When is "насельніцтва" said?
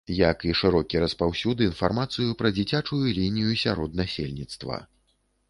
4.03-4.83